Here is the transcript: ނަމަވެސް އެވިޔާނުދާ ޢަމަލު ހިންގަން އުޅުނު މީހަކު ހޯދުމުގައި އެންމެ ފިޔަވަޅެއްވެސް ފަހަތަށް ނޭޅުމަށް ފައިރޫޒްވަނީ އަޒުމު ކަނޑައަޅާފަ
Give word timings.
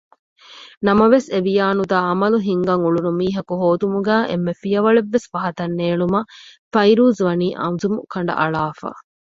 ނަމަވެސް 0.85 1.27
އެވިޔާނުދާ 1.33 1.97
ޢަމަލު 2.07 2.37
ހިންގަން 2.47 2.83
އުޅުނު 2.83 3.11
މީހަކު 3.19 3.53
ހޯދުމުގައި 3.61 4.25
އެންމެ 4.29 4.53
ފިޔަވަޅެއްވެސް 4.61 5.27
ފަހަތަށް 5.77 5.77
ނޭޅުމަށް 5.79 6.29
ފައިރޫޒްވަނީ 6.73 7.47
އަޒުމު 7.61 7.99
ކަނޑައަޅާފަ 8.13 8.89